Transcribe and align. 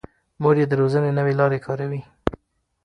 مور 0.41 0.55
یې 0.61 0.65
د 0.69 0.73
روزنې 0.81 1.11
نوې 1.17 1.33
لارې 1.39 1.59
کاروي. 1.65 2.01